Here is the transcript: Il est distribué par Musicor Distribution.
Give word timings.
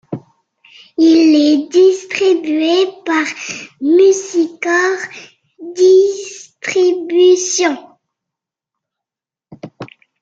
Il 0.97 1.35
est 1.35 1.71
distribué 1.71 2.87
par 3.05 3.27
Musicor 3.81 4.97
Distribution. 5.75 7.77